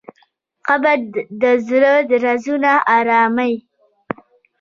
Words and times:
قبر 0.67 0.97
د 1.41 1.43
زړه 1.67 1.93
درزونه 2.09 2.73
اراموي. 2.97 3.55